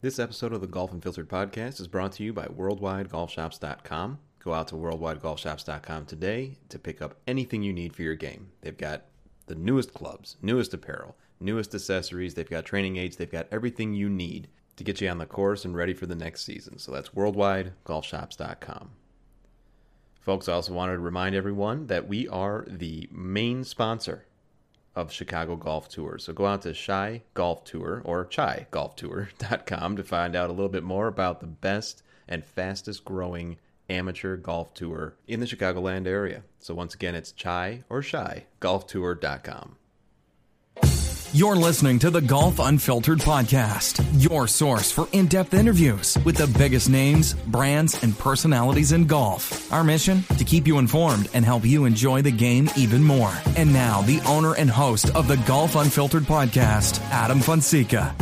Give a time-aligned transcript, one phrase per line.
[0.00, 4.20] This episode of the Golf Unfiltered podcast is brought to you by WorldwideGolfShops.com.
[4.38, 8.52] Go out to WorldwideGolfShops.com today to pick up anything you need for your game.
[8.60, 9.06] They've got
[9.46, 14.08] the newest clubs, newest apparel, newest accessories, they've got training aids, they've got everything you
[14.08, 16.78] need to get you on the course and ready for the next season.
[16.78, 18.90] So that's WorldwideGolfShops.com.
[20.20, 24.26] Folks, I also wanted to remind everyone that we are the main sponsor
[24.98, 26.18] of Chicago Golf Tour.
[26.18, 30.82] So go out to Shy Golf Tour or ChaiGolfTour.com to find out a little bit
[30.82, 36.42] more about the best and fastest growing amateur golf tour in the Chicagoland area.
[36.58, 39.76] So once again, it's Chai or Shy Golftour.com.
[41.34, 46.46] You're listening to the Golf Unfiltered podcast, your source for in depth interviews with the
[46.58, 49.70] biggest names, brands, and personalities in golf.
[49.70, 50.22] Our mission?
[50.38, 53.32] To keep you informed and help you enjoy the game even more.
[53.58, 58.16] And now, the owner and host of the Golf Unfiltered podcast, Adam Fonseca.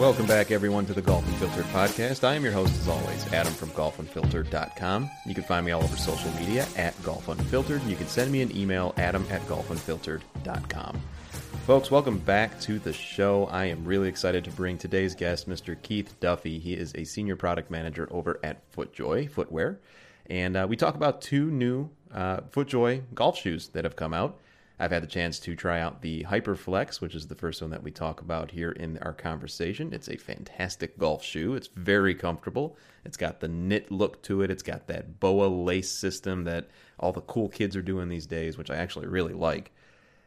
[0.00, 2.26] Welcome back, everyone, to the Golf Unfiltered podcast.
[2.26, 5.10] I am your host, as always, Adam from golfunfiltered.com.
[5.26, 7.82] You can find me all over social media at Golf Unfiltered.
[7.82, 11.02] You can send me an email, adam at golfunfiltered.com.
[11.66, 13.44] Folks, welcome back to the show.
[13.52, 15.76] I am really excited to bring today's guest, Mr.
[15.82, 16.58] Keith Duffy.
[16.58, 19.80] He is a senior product manager over at FootJoy Footwear.
[20.30, 24.38] And uh, we talk about two new uh, FootJoy golf shoes that have come out.
[24.80, 27.82] I've had the chance to try out the Hyperflex, which is the first one that
[27.82, 29.92] we talk about here in our conversation.
[29.92, 31.54] It's a fantastic golf shoe.
[31.54, 32.78] It's very comfortable.
[33.04, 34.50] It's got the knit look to it.
[34.50, 38.56] It's got that boa lace system that all the cool kids are doing these days,
[38.56, 39.70] which I actually really like.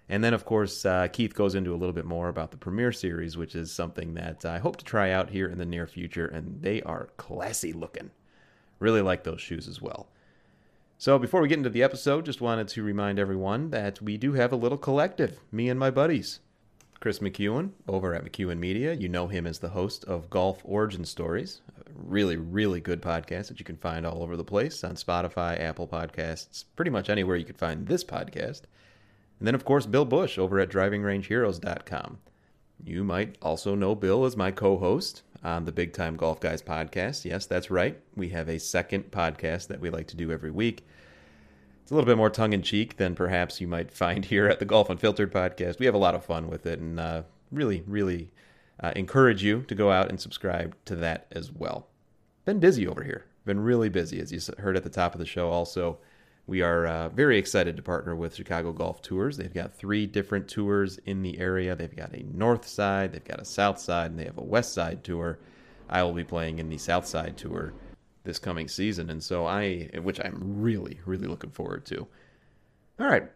[0.07, 2.91] And then, of course, uh, Keith goes into a little bit more about the Premiere
[2.91, 6.28] Series, which is something that I hope to try out here in the near future.
[6.28, 8.11] And they are classy looking.
[8.78, 10.09] Really like those shoes as well.
[11.03, 14.31] So, before we get into the episode, just wanted to remind everyone that we do
[14.36, 16.40] have a little collective, me and my buddies.
[17.02, 18.94] Chris McEwen over at McEwen Media.
[18.94, 21.59] You know him as the host of Golf Origin Stories,
[21.94, 25.90] really, really good podcast that you can find all over the place on Spotify, Apple
[25.90, 28.62] Podcasts, pretty much anywhere you could find this podcast.
[29.40, 32.20] And then, of course, Bill Bush over at DrivingRangeHeroes.com.
[32.81, 36.61] You might also know Bill as my co host on the Big Time Golf Guys
[36.61, 37.25] podcast.
[37.25, 37.99] Yes, that's right.
[38.15, 40.85] We have a second podcast that we like to do every week.
[41.81, 44.59] It's a little bit more tongue in cheek than perhaps you might find here at
[44.59, 45.79] the Golf Unfiltered podcast.
[45.79, 48.31] We have a lot of fun with it and uh, really, really
[48.79, 51.87] uh, encourage you to go out and subscribe to that as well.
[52.45, 53.25] Been busy over here.
[53.45, 55.49] Been really busy, as you heard at the top of the show.
[55.49, 55.97] Also,
[56.45, 59.37] we are uh, very excited to partner with Chicago Golf Tours.
[59.37, 61.75] They've got three different tours in the area.
[61.75, 64.73] They've got a north side, they've got a south side, and they have a west
[64.73, 65.39] side tour.
[65.89, 67.73] I will be playing in the south side tour
[68.23, 72.07] this coming season, and so I, which I'm really, really looking forward to.
[72.99, 73.29] All right,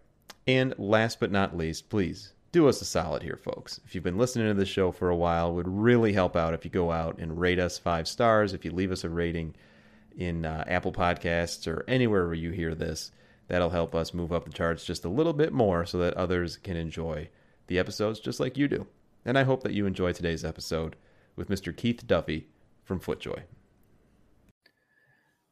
[0.45, 3.79] and last but not least, please do us a solid here, folks.
[3.85, 6.63] If you've been listening to this show for a while, would really help out if
[6.63, 8.53] you go out and rate us five stars.
[8.53, 9.56] If you leave us a rating
[10.18, 13.12] in uh, Apple Podcasts or anywhere where you hear this,
[13.48, 16.58] that'll help us move up the charts just a little bit more so that others
[16.58, 17.30] can enjoy
[17.68, 18.88] the episodes just like you do.
[19.24, 20.96] And I hope that you enjoy today's episode
[21.36, 21.76] with Mr.
[21.76, 22.48] Keith Duffy
[22.84, 23.44] from FootJoy.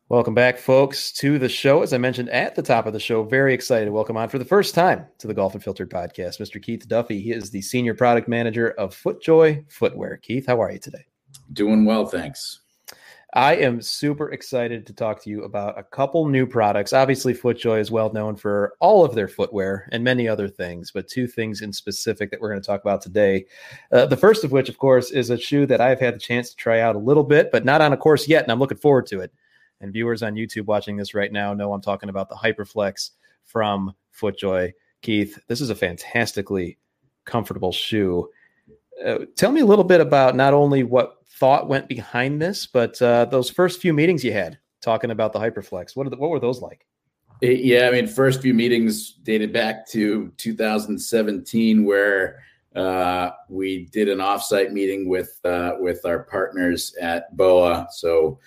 [0.08, 1.82] Welcome back, folks, to the show.
[1.82, 4.38] As I mentioned at the top of the show, very excited to welcome on for
[4.38, 6.62] the first time to the Golf Unfiltered podcast, Mr.
[6.62, 7.22] Keith Duffy.
[7.22, 10.18] He is the senior product manager of FootJoy Footwear.
[10.18, 11.06] Keith, how are you today?
[11.52, 12.62] Doing well, thanks.
[13.36, 16.94] I am super excited to talk to you about a couple new products.
[16.94, 21.10] Obviously, FootJoy is well known for all of their footwear and many other things, but
[21.10, 23.46] two things in specific that we're going to talk about today.
[23.92, 26.50] Uh, the first of which, of course, is a shoe that I've had the chance
[26.52, 28.78] to try out a little bit, but not on a course yet, and I'm looking
[28.78, 29.34] forward to it.
[29.82, 33.12] And viewers on YouTube watching this right now know I'm talking about the Hyperflex
[33.44, 34.72] from FootJoy.
[35.02, 36.78] Keith, this is a fantastically
[37.26, 38.30] comfortable shoe.
[39.06, 43.02] Uh, tell me a little bit about not only what thought went behind this, but
[43.02, 45.96] uh, those first few meetings you had talking about the Hyperflex.
[45.96, 46.86] What, the, what were those like?
[47.42, 52.44] It, yeah, I mean, first few meetings dated back to 2017, where
[52.76, 57.88] uh, we did an offsite meeting with uh, with our partners at BOA.
[57.92, 58.40] So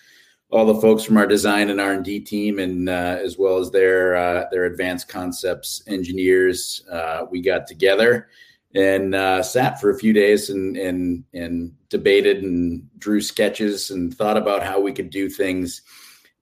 [0.51, 4.17] all the folks from our design and R&D team, and uh, as well as their
[4.17, 8.29] uh, their advanced concepts engineers, uh, we got together
[8.75, 14.15] and uh, sat for a few days and and and debated and drew sketches and
[14.15, 15.83] thought about how we could do things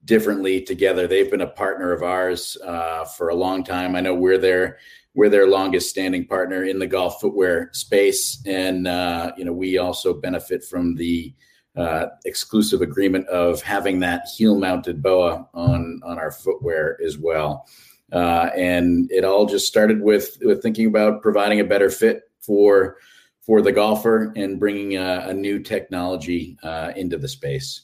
[0.05, 1.07] differently together.
[1.07, 3.95] They've been a partner of ours uh, for a long time.
[3.95, 4.77] I know we're their
[5.15, 9.77] we're their longest standing partner in the golf footwear space, and uh, you know we
[9.77, 11.33] also benefit from the
[11.75, 17.67] uh, exclusive agreement of having that heel mounted boa on on our footwear as well.
[18.11, 22.97] Uh, and it all just started with with thinking about providing a better fit for
[23.41, 27.83] for the golfer and bringing a, a new technology uh, into the space.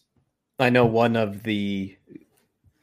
[0.60, 1.98] I know one of the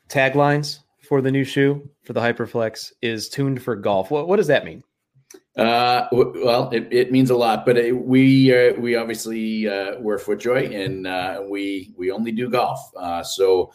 [0.08, 4.10] taglines for the new shoe for the Hyperflex is tuned for golf.
[4.10, 4.82] What, what does that mean?
[5.56, 10.18] Uh, well, it, it means a lot, but it, we uh, we obviously uh, we're
[10.18, 12.80] FootJoy, and uh, we we only do golf.
[12.96, 13.72] Uh, so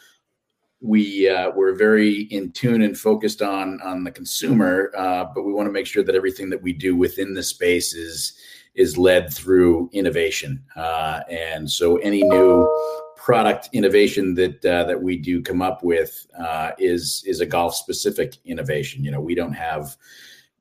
[0.86, 5.52] we uh, we're very in tune and focused on on the consumer, uh, but we
[5.52, 8.34] want to make sure that everything that we do within the space is
[8.76, 10.62] is led through innovation.
[10.76, 12.70] Uh, and so any new
[13.16, 17.76] product innovation that uh, that we do come up with uh, is is a golf
[17.76, 19.04] specific innovation.
[19.04, 19.98] You know, we don't have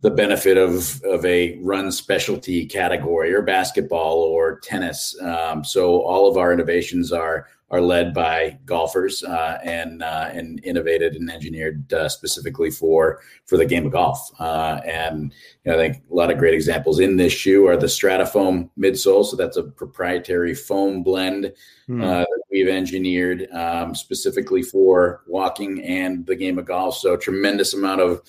[0.04, 5.18] the benefit of of a run specialty category or basketball or tennis.
[5.22, 10.62] Um, so all of our innovations are are led by golfers uh, and uh, and
[10.62, 14.20] innovated and engineered uh, specifically for for the game of golf.
[14.38, 15.32] Uh, and
[15.64, 18.68] you know, I think a lot of great examples in this shoe are the Stratofoam
[18.78, 19.24] midsole.
[19.24, 21.50] So that's a proprietary foam blend.
[21.90, 26.96] Uh, that we've engineered um, specifically for walking and the game of golf.
[26.96, 28.22] So tremendous amount of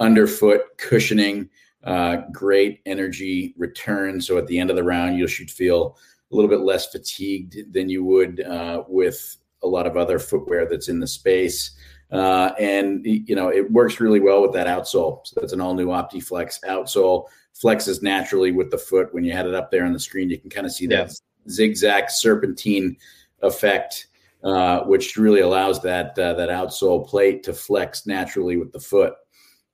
[0.00, 1.48] underfoot cushioning.
[1.82, 4.20] Uh, great energy return.
[4.20, 5.98] So at the end of the round, you should feel
[6.32, 10.66] a little bit less fatigued than you would uh, with a lot of other footwear
[10.68, 11.72] that's in the space.
[12.10, 15.26] Uh, and you know it works really well with that outsole.
[15.26, 17.26] So that's an all new OptiFlex outsole.
[17.54, 19.12] Flexes naturally with the foot.
[19.12, 21.12] When you had it up there on the screen, you can kind of see that
[21.48, 22.96] zigzag serpentine
[23.42, 24.08] effect,
[24.42, 29.14] uh, which really allows that uh, that outsole plate to flex naturally with the foot.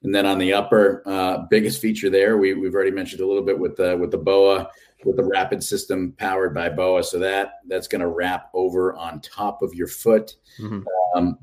[0.03, 3.43] And then on the upper, uh, biggest feature there, we, we've already mentioned a little
[3.43, 4.71] bit with the with the boa
[5.05, 7.03] with the rapid system powered by boa.
[7.03, 10.83] So that that's going to wrap over on top of your foot mm-hmm.
[11.15, 11.39] um,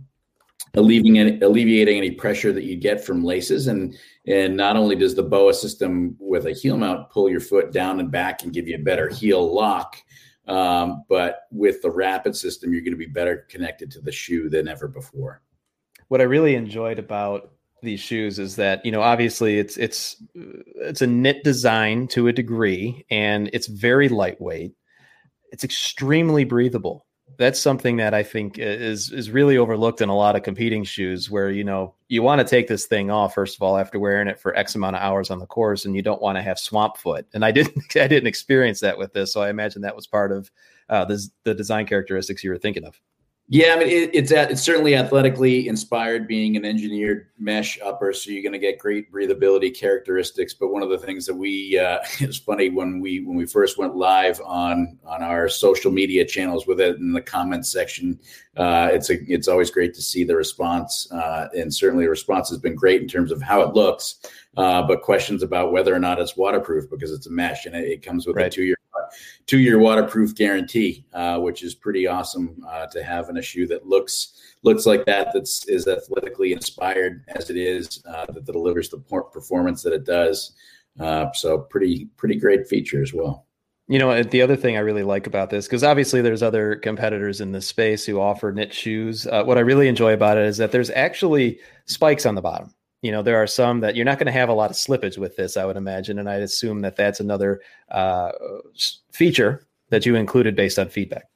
[0.75, 3.67] alleviating alleviating any pressure that you get from laces.
[3.67, 3.95] And
[4.25, 7.99] and not only does the boa system with a heel mount pull your foot down
[7.99, 9.97] and back and give you a better heel lock
[10.47, 14.49] um, but with the rapid system you're going to be better connected to the shoe
[14.49, 15.41] than ever before.
[16.07, 17.51] What i really enjoyed about
[17.81, 22.33] these shoes is that you know obviously it's it's it's a knit design to a
[22.33, 24.73] degree and it's very lightweight.
[25.51, 27.05] It's extremely breathable.
[27.37, 31.29] That's something that i think is is really overlooked in a lot of competing shoes
[31.29, 34.27] where you know you want to take this thing off first of all after wearing
[34.27, 36.57] it for x amount of hours on the course and you don't want to have
[36.57, 37.27] swamp foot.
[37.33, 40.31] And i didn't i didn't experience that with this so i imagine that was part
[40.31, 40.49] of
[40.89, 42.99] uh, this, the design characteristics you were thinking of
[43.49, 48.29] yeah, I mean it, it's it's certainly athletically inspired, being an engineered mesh upper, so
[48.29, 50.53] you're going to get great breathability characteristics.
[50.53, 53.77] But one of the things that we uh, it's funny when we when we first
[53.77, 58.19] went live on on our social media channels with it in the comments section,
[58.57, 62.49] uh, it's a it's always great to see the response, uh, and certainly the response
[62.49, 64.19] has been great in terms of how it looks.
[64.57, 67.85] Uh, but questions about whether or not it's waterproof because it's a mesh and it,
[67.85, 68.47] it comes with right.
[68.47, 68.76] a two year
[69.45, 73.67] two year waterproof guarantee, uh, which is pretty awesome uh, to have in a shoe
[73.67, 75.29] that looks looks like that.
[75.33, 80.05] That's is athletically inspired as it is uh, that, that, delivers the performance that it
[80.05, 80.53] does.
[80.99, 83.45] Uh, so pretty pretty great feature as well.
[83.89, 87.39] You know, the other thing I really like about this, because obviously there's other competitors
[87.39, 89.25] in this space who offer knit shoes.
[89.25, 92.73] Uh, what I really enjoy about it is that there's actually spikes on the bottom
[93.01, 95.17] you know there are some that you're not going to have a lot of slippage
[95.17, 97.61] with this i would imagine and i'd assume that that's another
[97.91, 98.31] uh,
[99.11, 101.29] feature that you included based on feedback.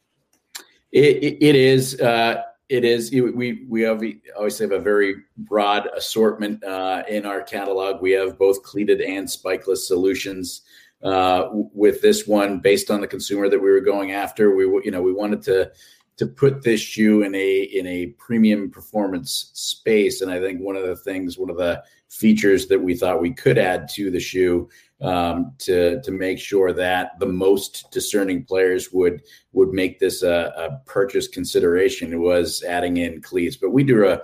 [0.91, 7.03] It, it is uh, it is we we always have a very broad assortment uh,
[7.07, 8.01] in our catalog.
[8.01, 10.61] We have both cleated and spikeless solutions
[11.01, 14.53] uh, with this one based on the consumer that we were going after.
[14.53, 15.71] We you know we wanted to
[16.17, 20.21] to put this shoe in a in a premium performance space.
[20.21, 23.33] And I think one of the things, one of the features that we thought we
[23.33, 24.69] could add to the shoe
[25.01, 29.21] um, to to make sure that the most discerning players would
[29.53, 33.55] would make this a, a purchase consideration was adding in cleats.
[33.55, 34.21] But we do a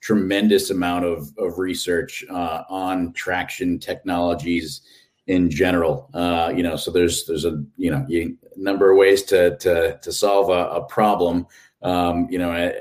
[0.00, 4.80] tremendous amount of, of research uh, on traction technologies
[5.30, 6.10] in general.
[6.12, 9.96] Uh, you know, so there's there's a you know you, number of ways to to
[10.02, 11.46] to solve a, a problem.
[11.82, 12.74] Um, you know, I,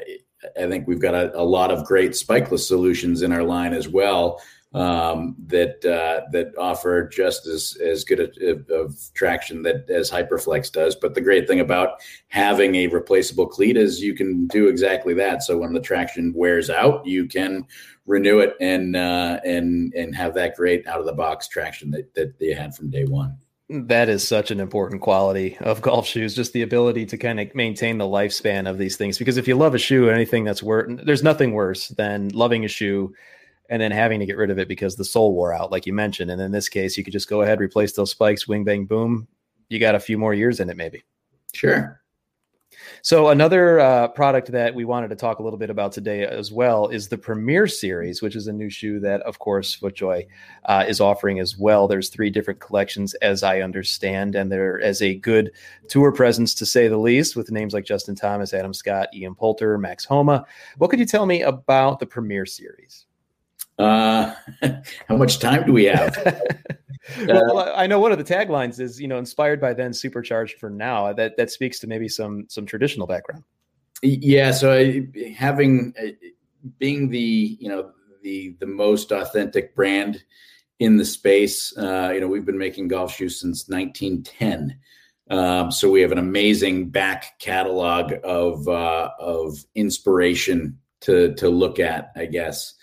[0.60, 3.88] I, think we've got a, a, lot of great spikeless solutions in our line as
[3.88, 4.42] well.
[4.74, 10.72] Um, that uh, that offer just as as good a, of traction that as Hyperflex
[10.72, 10.96] does.
[10.96, 15.44] But the great thing about having a replaceable cleat is you can do exactly that.
[15.44, 17.66] So when the traction wears out, you can
[18.06, 22.14] renew it and uh, and and have that great out of the box traction that
[22.14, 23.38] that they had from day one.
[23.72, 27.54] That is such an important quality of golf shoes, just the ability to kind of
[27.56, 29.18] maintain the lifespan of these things.
[29.18, 32.68] Because if you love a shoe, anything that's worth, there's nothing worse than loving a
[32.68, 33.14] shoe
[33.70, 35.94] and then having to get rid of it because the sole wore out, like you
[35.94, 36.32] mentioned.
[36.32, 39.28] And in this case, you could just go ahead, replace those spikes, wing, bang, boom.
[39.70, 41.04] You got a few more years in it, maybe.
[41.54, 42.02] Sure.
[43.02, 46.52] So another uh, product that we wanted to talk a little bit about today as
[46.52, 50.28] well is the Premiere Series, which is a new shoe that, of course, FootJoy
[50.66, 51.88] uh, is offering as well.
[51.88, 55.52] There's three different collections, as I understand, and there as a good
[55.88, 59.78] tour presence to say the least, with names like Justin Thomas, Adam Scott, Ian Poulter,
[59.78, 60.46] Max Homa.
[60.78, 63.06] What could you tell me about the Premiere Series?
[63.80, 64.36] Uh,
[65.08, 66.16] how much time do we have?
[67.28, 70.60] well, uh, I know one of the taglines is, you know, inspired by then, supercharged
[70.60, 71.14] for now.
[71.14, 73.44] That that speaks to maybe some some traditional background.
[74.04, 74.52] Yeah.
[74.52, 76.12] So I, having uh,
[76.78, 80.24] being the you know the the most authentic brand
[80.80, 84.78] in the space, uh, you know, we've been making golf shoes since 1910.
[85.30, 91.80] Um, so we have an amazing back catalog of uh, of inspiration to to look
[91.80, 92.74] at, I guess.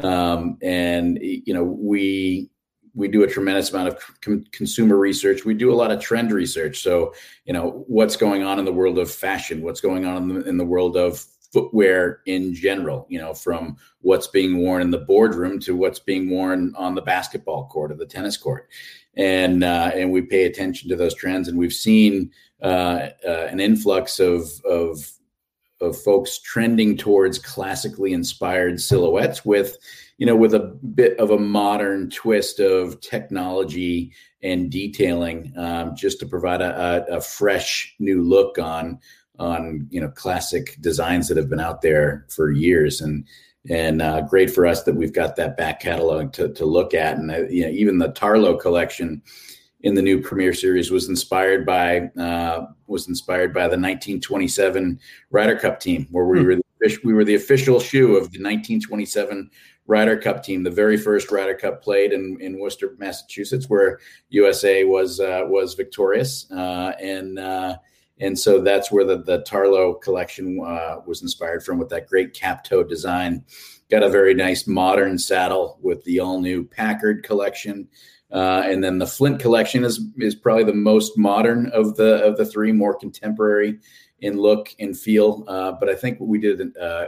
[0.00, 2.50] Um, and you know, we
[2.94, 5.44] we do a tremendous amount of com- consumer research.
[5.44, 6.80] We do a lot of trend research.
[6.80, 7.12] So,
[7.44, 9.62] you know, what's going on in the world of fashion?
[9.62, 13.06] What's going on in the, in the world of footwear in general?
[13.08, 17.02] You know, from what's being worn in the boardroom to what's being worn on the
[17.02, 18.68] basketball court or the tennis court,
[19.16, 21.48] and uh, and we pay attention to those trends.
[21.48, 22.30] And we've seen
[22.62, 25.10] uh, uh, an influx of of
[25.84, 29.76] of folks trending towards classically inspired silhouettes with
[30.18, 30.60] you know with a
[30.94, 34.12] bit of a modern twist of technology
[34.44, 39.00] and detailing um, just to provide a, a, fresh new look on
[39.38, 43.00] on you know classic designs that have been out there for years.
[43.00, 43.26] And
[43.70, 47.16] and uh, great for us that we've got that back catalog to, to look at.
[47.16, 49.22] And uh, you know even the Tarlow collection
[49.84, 54.98] in the new Premiere Series was inspired by uh, was inspired by the 1927
[55.30, 56.46] Ryder Cup team, where we hmm.
[56.46, 59.50] were the, we were the official shoe of the 1927
[59.86, 64.00] Ryder Cup team, the very first Ryder Cup played in, in Worcester, Massachusetts, where
[64.30, 67.76] USA was uh, was victorious, uh, and uh,
[68.20, 72.32] and so that's where the the Tarlow collection uh, was inspired from, with that great
[72.32, 73.44] cap toe design.
[73.90, 77.86] Got a very nice modern saddle with the all new Packard collection.
[78.34, 82.36] Uh, and then the Flint collection is is probably the most modern of the of
[82.36, 83.78] the three, more contemporary
[84.20, 85.44] in look and feel.
[85.46, 87.06] Uh, but I think we did uh,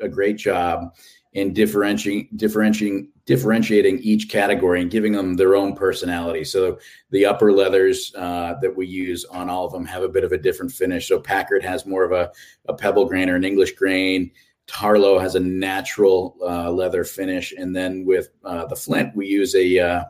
[0.00, 0.94] a great job
[1.34, 6.44] in differentiating differentiating differentiating each category and giving them their own personality.
[6.44, 6.78] So
[7.10, 10.32] the upper leathers uh, that we use on all of them have a bit of
[10.32, 11.08] a different finish.
[11.08, 12.30] So Packard has more of a,
[12.68, 14.30] a pebble grain or an English grain.
[14.66, 19.54] Tarlow has a natural uh, leather finish, and then with uh, the Flint, we use
[19.54, 20.06] a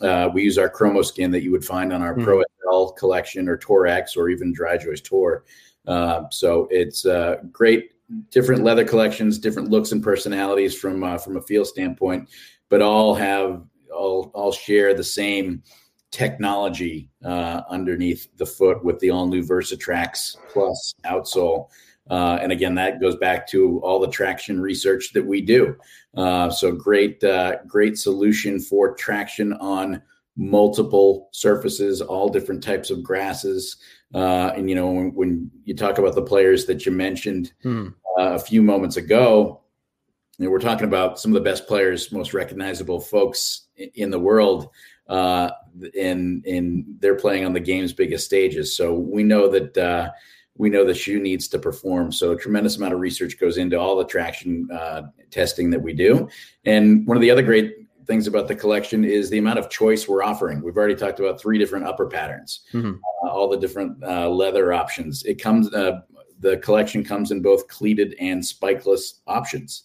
[0.00, 2.24] uh, we use our ChromoSkin that you would find on our mm.
[2.24, 5.44] Pro SL collection or Tour X or even DryJoys Tour.
[5.86, 7.92] Uh, so it's uh, great,
[8.30, 12.28] different leather collections, different looks and personalities from uh, from a feel standpoint,
[12.68, 13.62] but all have
[13.94, 15.62] all all share the same
[16.10, 21.68] technology uh, underneath the foot with the all new Versatrax Plus outsole.
[22.10, 25.74] Uh, and again, that goes back to all the traction research that we do.
[26.16, 30.02] Uh, so great, uh, great solution for traction on
[30.36, 33.76] multiple surfaces, all different types of grasses.
[34.12, 37.88] Uh, and you know, when, when, you talk about the players that you mentioned hmm.
[38.16, 39.60] Uh, a few moments ago,
[40.38, 44.20] you know, we're talking about some of the best players, most recognizable folks in the
[44.20, 44.70] world,
[45.08, 45.50] uh,
[45.98, 48.76] and and they're playing on the game's biggest stages.
[48.76, 50.12] So we know that
[50.56, 52.12] we know the shoe needs to perform.
[52.12, 55.92] So a tremendous amount of research goes into all the traction uh, testing that we
[55.92, 56.28] do.
[56.64, 57.74] And one of the other great
[58.06, 60.62] things about the collection is the amount of choice we're offering.
[60.62, 62.94] We've already talked about three different upper patterns, mm-hmm.
[63.24, 65.24] uh, all the different uh, leather options.
[65.24, 66.02] It comes, uh,
[66.40, 69.84] the collection comes in both cleated and spikeless options.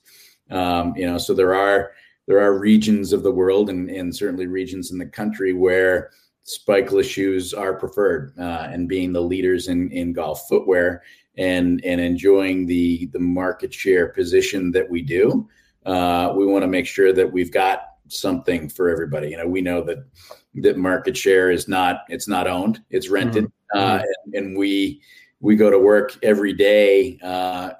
[0.51, 1.91] Um, you know, so there are
[2.27, 6.11] there are regions of the world and, and certainly regions in the country where
[6.49, 11.03] spikeless shoes are preferred uh, and being the leaders in, in golf footwear
[11.37, 15.47] and and enjoying the the market share position that we do
[15.85, 19.61] uh, we want to make sure that we've got something for everybody you know we
[19.61, 20.03] know that
[20.55, 23.79] that market share is not it's not owned it's rented mm-hmm.
[23.79, 24.99] uh, and, and, we
[25.41, 27.71] we go to work every day uh,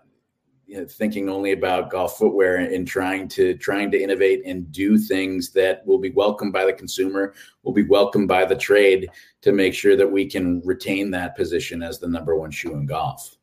[0.69, 4.99] you know, thinking only about golf footwear and trying to trying to innovate and do
[4.99, 7.33] things that will be welcomed by the consumer,
[7.63, 9.09] will be welcomed by the trade
[9.41, 12.85] to make sure that we can retain that position as the number one shoe in
[12.85, 13.35] golf.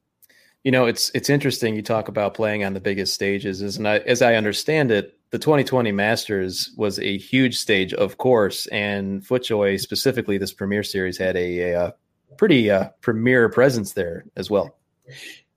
[0.63, 3.99] You know, it's it's interesting you talk about playing on the biggest stages, as I,
[3.99, 9.81] as I understand it, the 2020 Masters was a huge stage, of course, and FootJoy
[9.81, 11.95] specifically, this Premiere Series had a, a, a
[12.37, 14.79] pretty uh, premier presence there as well.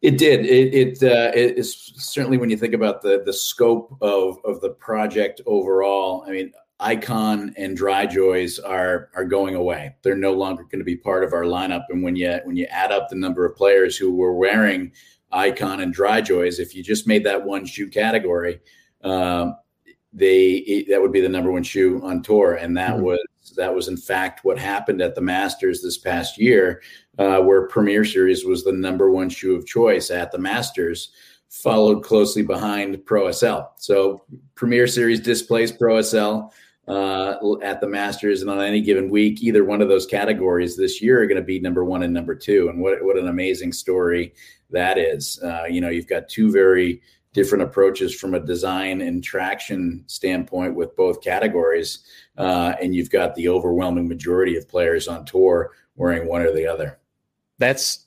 [0.02, 0.46] It did.
[0.46, 4.62] It it, uh, it is certainly when you think about the the scope of of
[4.62, 6.24] the project overall.
[6.26, 9.96] I mean, Icon and DryJoys are are going away.
[10.02, 11.84] They're no longer going to be part of our lineup.
[11.90, 14.94] And when you when you add up the number of players who were wearing
[15.32, 18.62] Icon and DryJoys, if you just made that one shoe category,
[19.04, 19.58] um,
[20.14, 23.04] they that would be the number one shoe on tour, and that mm-hmm.
[23.04, 26.82] was that was in fact what happened at the Masters this past year,
[27.20, 31.12] uh, where Premiere Series was the number one shoe of choice at the Masters,
[31.50, 33.60] followed closely behind Pro SL.
[33.78, 34.24] So
[34.56, 36.48] Premiere Series displaced Pro SL
[36.88, 41.02] uh, at the Masters, and on any given week, either one of those categories this
[41.02, 42.70] year are going to be number one and number two.
[42.70, 44.34] And what what an amazing story
[44.72, 45.40] that is!
[45.44, 47.02] Uh, you know, you've got two very
[47.34, 52.00] different approaches from a design and traction standpoint with both categories.
[52.38, 56.66] Uh, and you've got the overwhelming majority of players on tour wearing one or the
[56.66, 56.98] other.
[57.60, 58.06] That's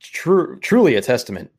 [0.00, 1.50] true, truly a testament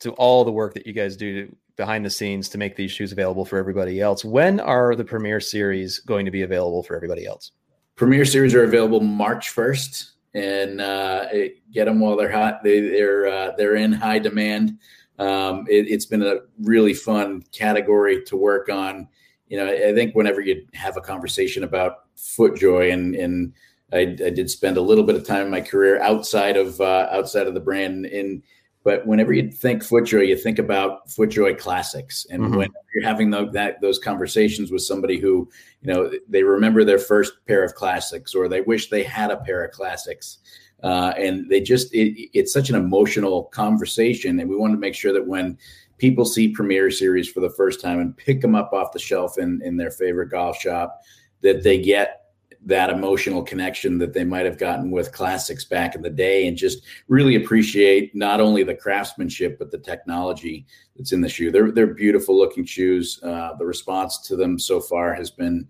[0.00, 3.10] to all the work that you guys do behind the scenes to make these shoes
[3.10, 4.24] available for everybody else.
[4.24, 7.52] When are the Premiere Series going to be available for everybody else?
[7.96, 11.26] Premiere Series are available March 1st and uh,
[11.72, 12.62] get them while they're hot.
[12.62, 14.78] They, they're uh, they're in high demand
[15.18, 19.08] um, it, has been a really fun category to work on.
[19.48, 23.52] You know, I, think whenever you have a conversation about FootJoy, and and
[23.94, 27.08] I, I, did spend a little bit of time in my career outside of uh,
[27.10, 28.06] outside of the brand.
[28.06, 28.42] In
[28.82, 32.56] but whenever you think FootJoy, you think about FootJoy classics, and mm-hmm.
[32.56, 35.48] when you're having the, that those conversations with somebody who
[35.82, 39.38] you know they remember their first pair of classics, or they wish they had a
[39.38, 40.38] pair of classics.
[40.82, 44.94] Uh, and they just it, it's such an emotional conversation and we want to make
[44.94, 45.56] sure that when
[45.96, 49.38] people see premier series for the first time and pick them up off the shelf
[49.38, 51.00] in, in their favorite golf shop
[51.40, 52.23] that they get
[52.66, 56.56] that emotional connection that they might have gotten with classics back in the day and
[56.56, 61.70] just really appreciate not only the craftsmanship but the technology that's in the shoe they're,
[61.70, 65.68] they're beautiful looking shoes uh, the response to them so far has been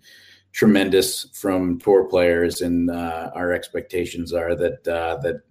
[0.55, 5.43] tremendous from tour players, and uh, our expectations are that uh, that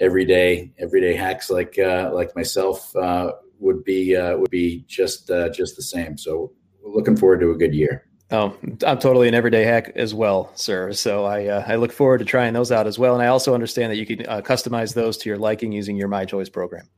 [0.00, 5.76] everyday everyday hacks like uh, like myself uh, would be uh, would be just just
[5.76, 6.18] the same.
[6.18, 8.08] So we're looking forward to a good year.
[8.32, 10.92] Oh, I'm totally an everyday hack as well, sir.
[10.92, 13.54] So I uh, I look forward to trying those out as well, and I also
[13.54, 16.88] understand that you can uh, customize those to your liking using your My Choice program.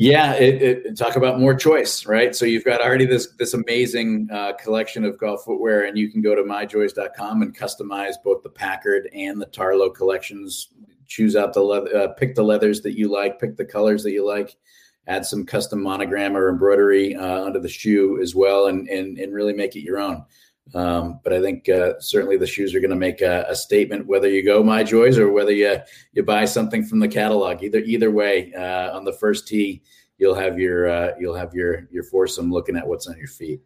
[0.00, 2.32] Yeah, it, it, talk about more choice, right?
[2.32, 6.22] So you've got already this this amazing uh, collection of golf footwear, and you can
[6.22, 10.68] go to myjoys.com and customize both the Packard and the Tarlow collections.
[11.08, 14.12] Choose out the leather, uh, pick the leathers that you like, pick the colors that
[14.12, 14.56] you like,
[15.08, 19.34] add some custom monogram or embroidery uh, under the shoe as well, and and and
[19.34, 20.24] really make it your own.
[20.74, 24.06] Um, but I think uh, certainly the shoes are going to make a, a, statement
[24.06, 25.78] whether you go my joys or whether you
[26.12, 27.62] you buy something from the catalog.
[27.62, 29.82] Either either way, uh, on the first tee,
[30.18, 33.62] you'll have your uh, you'll have your your foursome looking at what's on your feet.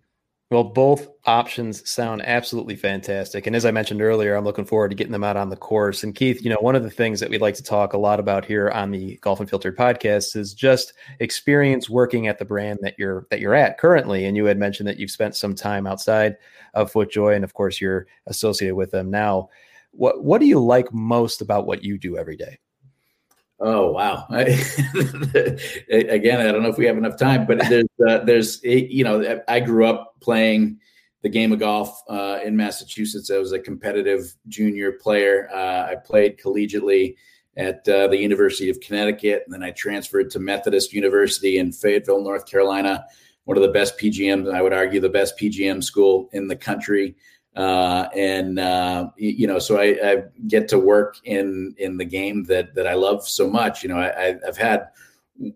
[0.53, 3.47] Well, both options sound absolutely fantastic.
[3.47, 6.05] And as I mentioned earlier, I'm looking forward to getting them out on the course.
[6.05, 8.21] And Keith, you know, one of the things that we'd like to talk a lot
[8.21, 12.81] about here on the Golf and Unfiltered podcast is just experience working at the brand
[12.83, 14.27] that you're that you're at currently.
[14.27, 16.37] And you had mentioned that you've spent some time outside
[16.75, 19.49] of FootJoy, and of course you're associated with them now.
[19.93, 22.59] What what do you like most about what you do every day?
[23.64, 24.27] Oh wow!
[24.29, 29.40] Again, I don't know if we have enough time, but there's uh, there's you know
[29.46, 30.81] I grew up playing
[31.22, 33.31] the game of golf uh, in Massachusetts.
[33.31, 35.48] I was a competitive junior player.
[35.55, 37.14] Uh, I played collegiately
[37.57, 42.25] at uh, the University of Connecticut, and then I transferred to Methodist University in Fayetteville,
[42.25, 43.05] North Carolina.
[43.44, 47.14] One of the best PGMs, I would argue, the best PGM school in the country
[47.55, 52.45] uh, and uh, you know, so I, I, get to work in in the game
[52.45, 53.83] that that I love so much.
[53.83, 54.88] You know, I, I've had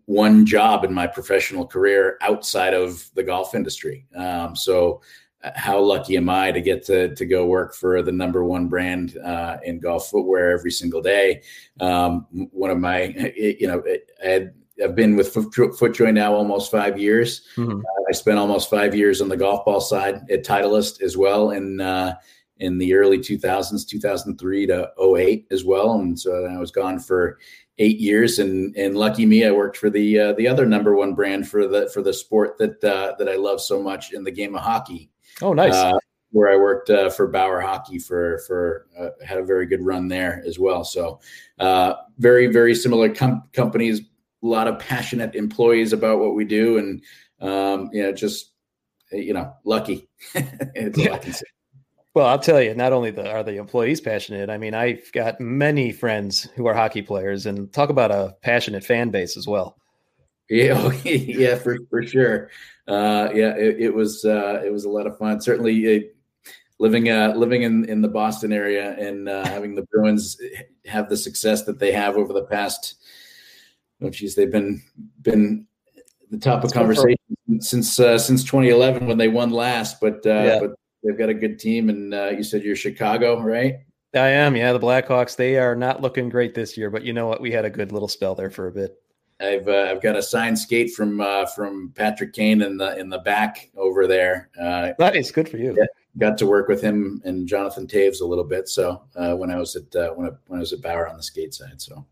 [0.05, 4.07] one job in my professional career outside of the golf industry.
[4.15, 5.01] Um, so,
[5.43, 8.69] uh, how lucky am I to get to to go work for the number one
[8.69, 11.41] brand uh, in golf footwear every single day?
[11.81, 13.05] Um, one of my,
[13.37, 13.83] you know,
[14.23, 17.47] I had I've been with FootJoy now almost five years.
[17.57, 17.79] Mm-hmm.
[17.81, 21.51] Uh, I spent almost five years on the golf ball side at Titleist as well,
[21.51, 22.15] in uh,
[22.59, 25.93] in the early 2000s, 2003 to 08 as well.
[25.93, 27.39] And so I was gone for
[27.79, 31.15] eight years, and and lucky me, I worked for the uh, the other number one
[31.15, 34.31] brand for the for the sport that uh, that I love so much in the
[34.31, 35.11] game of hockey.
[35.43, 35.75] Oh, nice.
[35.75, 35.99] Uh,
[36.31, 40.09] where I worked uh, for Bauer Hockey for for uh, had a very good run
[40.09, 40.85] there as well.
[40.85, 41.21] So
[41.59, 44.03] uh, very very similar com- companies,
[44.43, 47.03] a lot of passionate employees about what we do, and
[47.41, 48.53] um, you know just
[49.13, 50.09] you know lucky.
[50.35, 51.33] it's lucky.
[52.15, 55.39] Well, I'll tell you, not only the, are the employees passionate, I mean, I've got
[55.39, 59.77] many friends who are hockey players and talk about a passionate fan base as well.
[60.49, 62.49] Yeah, yeah, for, for sure.
[62.89, 65.43] Uh, yeah, it, it was uh, it was a lot of fun.
[65.43, 66.01] Certainly, uh,
[66.79, 70.39] living uh, living in, in the Boston area and uh, having the Bruins
[70.87, 72.95] have the success that they have over the past.
[74.03, 74.83] Oh, geez, they've been
[75.23, 75.67] been
[76.31, 77.17] the top of conversation
[77.61, 80.01] since uh, since 2011 when they won last.
[80.01, 80.59] But uh, yeah.
[80.61, 83.77] but they've got a good team, and uh, you said you're Chicago, right?
[84.15, 84.57] I am.
[84.57, 85.37] Yeah, the Blackhawks.
[85.37, 87.41] They are not looking great this year, but you know what?
[87.41, 89.01] We had a good little spell there for a bit.
[89.41, 93.09] I've uh, I've got a signed skate from uh, from Patrick Kane in the in
[93.09, 94.51] the back over there.
[94.61, 95.75] Uh, nice, good for you.
[95.77, 95.85] Yeah,
[96.19, 98.69] got to work with him and Jonathan Toews a little bit.
[98.69, 101.17] So uh, when I was at uh, when I, when I was at Bauer on
[101.17, 101.81] the skate side.
[101.81, 102.07] So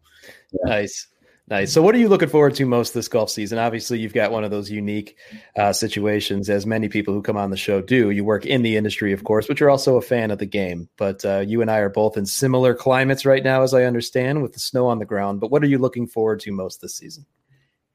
[0.52, 0.58] yeah.
[0.64, 1.08] nice.
[1.46, 1.74] Nice.
[1.74, 3.58] So, what are you looking forward to most this golf season?
[3.58, 5.18] Obviously, you've got one of those unique
[5.56, 8.08] uh, situations, as many people who come on the show do.
[8.08, 10.88] You work in the industry, of course, but you're also a fan of the game.
[10.96, 14.42] But uh, you and I are both in similar climates right now, as I understand,
[14.42, 15.40] with the snow on the ground.
[15.40, 17.26] But what are you looking forward to most this season?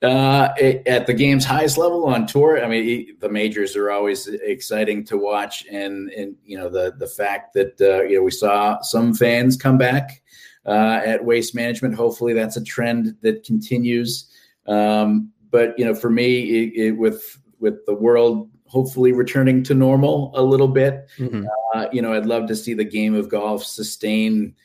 [0.04, 0.50] Uh,
[0.86, 5.18] at the game's highest level on tour, I mean, the majors are always exciting to
[5.18, 9.16] watch, and and you know the the fact that uh, you know we saw some
[9.16, 10.22] fans come back
[10.70, 11.96] uh, at Waste Management.
[11.96, 14.30] Hopefully, that's a trend that continues.
[14.68, 19.74] Um, but you know, for me, it, it, with with the world hopefully returning to
[19.74, 21.44] normal a little bit, mm-hmm.
[21.74, 24.56] uh, you know, I'd love to see the game of golf sustain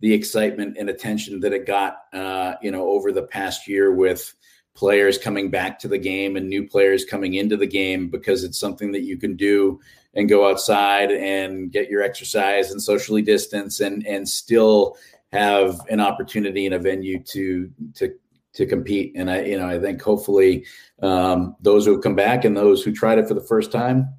[0.00, 4.34] the excitement and attention that it got, uh, you know, over the past year with
[4.74, 8.58] players coming back to the game and new players coming into the game because it's
[8.58, 9.78] something that you can do
[10.14, 14.96] and go outside and get your exercise and socially distance and and still
[15.32, 18.14] have an opportunity in a venue to to
[18.54, 19.12] to compete.
[19.16, 20.66] And I, you know, I think hopefully
[21.02, 24.12] um, those who come back and those who tried it for the first time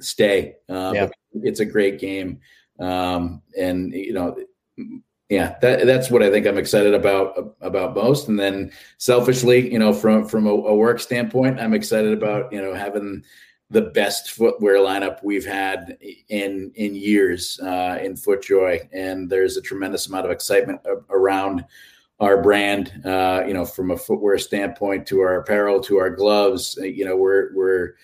[0.00, 0.56] stay.
[0.68, 1.08] Uh, yeah.
[1.42, 2.40] It's a great game,
[2.80, 4.36] um, and you know,
[5.28, 8.26] yeah, that, that's what I think I'm excited about about most.
[8.26, 12.60] And then selfishly, you know, from from a, a work standpoint, I'm excited about you
[12.60, 13.22] know having
[13.70, 15.96] the best footwear lineup we've had
[16.28, 21.64] in in years uh, in FootJoy, and there's a tremendous amount of excitement around
[22.18, 22.92] our brand.
[23.04, 26.78] Uh, you know, from a footwear standpoint to our apparel to our gloves.
[26.82, 27.94] You know, we're we're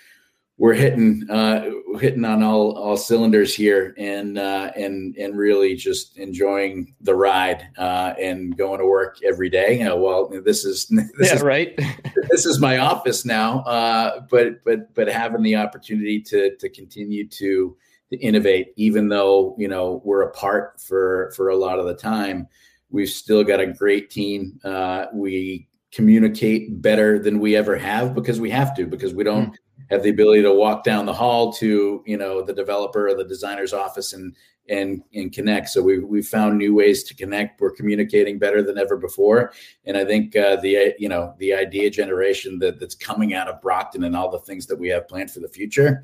[0.58, 6.16] we're hitting uh, hitting on all all cylinders here, and uh, and and really just
[6.16, 9.78] enjoying the ride uh, and going to work every day.
[9.78, 10.86] You know, well, this is
[11.18, 11.78] this yeah, is right.
[12.30, 17.28] this is my office now, uh, but but but having the opportunity to to continue
[17.28, 17.76] to
[18.10, 22.48] to innovate, even though you know we're apart for for a lot of the time,
[22.88, 24.58] we've still got a great team.
[24.64, 29.52] Uh, we communicate better than we ever have because we have to because we don't.
[29.52, 29.56] Mm
[29.90, 33.24] have the ability to walk down the hall to you know the developer or the
[33.24, 34.34] designer's office and
[34.68, 35.68] and and connect.
[35.68, 37.60] So we we found new ways to connect.
[37.60, 39.52] We're communicating better than ever before,
[39.84, 43.62] and I think uh, the you know the idea generation that that's coming out of
[43.62, 46.02] Brockton and all the things that we have planned for the future.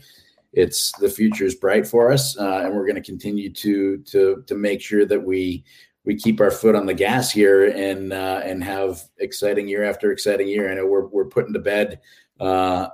[0.52, 4.44] It's the future is bright for us, uh, and we're going to continue to to
[4.46, 5.64] to make sure that we
[6.04, 10.10] we keep our foot on the gas here and uh, and have exciting year after
[10.10, 10.70] exciting year.
[10.70, 12.00] I know we're we're putting to bed
[12.40, 12.88] uh,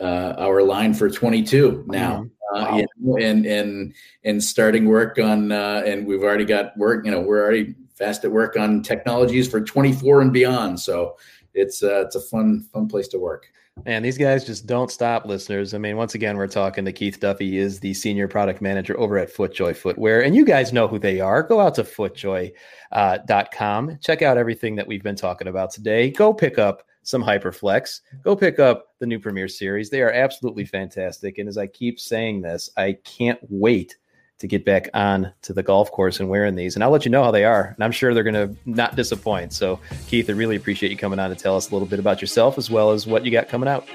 [0.00, 2.16] uh, our line for 22 now.
[2.16, 2.28] Mm-hmm.
[2.54, 3.16] Uh, wow.
[3.20, 3.94] and and
[4.24, 7.04] and starting work on uh, and we've already got work.
[7.04, 10.80] You know, we're already fast at work on technologies for 24 and beyond.
[10.80, 11.18] So
[11.52, 13.46] it's uh, it's a fun fun place to work.
[13.86, 15.74] And these guys just don't stop, listeners.
[15.74, 18.98] I mean, once again, we're talking to Keith Duffy, he is the senior product manager
[18.98, 20.22] over at FootJoy Footwear.
[20.22, 21.42] And you guys know who they are.
[21.42, 26.10] Go out to footjoy.com, uh, check out everything that we've been talking about today.
[26.10, 28.00] Go pick up some Hyperflex.
[28.22, 29.88] Go pick up the new Premiere Series.
[29.88, 31.38] They are absolutely fantastic.
[31.38, 33.96] And as I keep saying this, I can't wait
[34.38, 36.76] to get back on to the golf course and wearing these.
[36.76, 37.72] And I'll let you know how they are.
[37.74, 39.52] And I'm sure they're going to not disappoint.
[39.52, 42.20] So, Keith, I really appreciate you coming on to tell us a little bit about
[42.20, 43.86] yourself as well as what you got coming out.